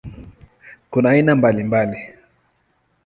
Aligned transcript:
Kuna 0.91 1.09
aina 1.09 1.35
mbalimbali. 1.35 1.97